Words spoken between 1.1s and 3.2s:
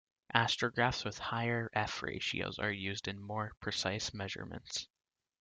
higher f-ratios are used